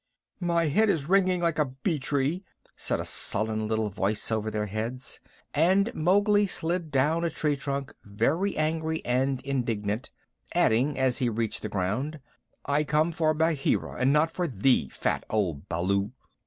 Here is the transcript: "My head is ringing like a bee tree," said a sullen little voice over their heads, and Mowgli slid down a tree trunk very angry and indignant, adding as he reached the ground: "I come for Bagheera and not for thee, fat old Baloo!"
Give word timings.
"My 0.39 0.65
head 0.65 0.89
is 0.89 1.07
ringing 1.07 1.41
like 1.41 1.59
a 1.59 1.65
bee 1.65 1.99
tree," 1.99 2.43
said 2.75 2.99
a 2.99 3.05
sullen 3.05 3.67
little 3.67 3.91
voice 3.91 4.31
over 4.31 4.49
their 4.49 4.65
heads, 4.65 5.19
and 5.53 5.93
Mowgli 5.93 6.47
slid 6.47 6.89
down 6.89 7.23
a 7.23 7.29
tree 7.29 7.55
trunk 7.55 7.93
very 8.03 8.57
angry 8.57 9.05
and 9.05 9.43
indignant, 9.43 10.09
adding 10.55 10.97
as 10.97 11.19
he 11.19 11.29
reached 11.29 11.61
the 11.61 11.69
ground: 11.69 12.19
"I 12.65 12.83
come 12.83 13.11
for 13.11 13.35
Bagheera 13.35 13.97
and 13.99 14.11
not 14.11 14.31
for 14.33 14.47
thee, 14.47 14.89
fat 14.89 15.23
old 15.29 15.69
Baloo!" 15.69 16.11